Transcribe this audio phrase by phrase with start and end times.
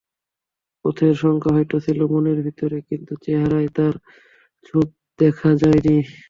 [0.85, 3.93] পথের শঙ্কা হয়তো ছিল মনের ভেতরে, কিন্তু চেহারায় তার
[4.65, 4.87] ছাপ
[5.19, 5.97] দেখা যায়নি।